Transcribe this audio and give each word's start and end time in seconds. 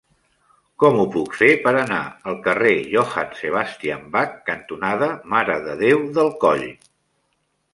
Com 0.83 0.95
ho 1.01 1.03
puc 1.15 1.35
fer 1.41 1.49
per 1.67 1.73
anar 1.81 1.99
al 2.31 2.39
carrer 2.47 2.71
Johann 2.95 3.37
Sebastian 3.41 4.09
Bach 4.17 4.33
cantonada 4.49 5.11
Mare 5.35 5.59
de 5.69 5.77
Déu 5.85 6.05
del 6.21 6.33
Coll? 6.47 6.67